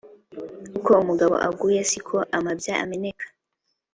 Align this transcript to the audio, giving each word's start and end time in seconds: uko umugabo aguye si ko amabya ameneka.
uko 0.77 0.89
umugabo 1.03 1.33
aguye 1.47 1.81
si 1.89 1.99
ko 2.07 2.17
amabya 2.37 2.73
ameneka. 2.83 3.25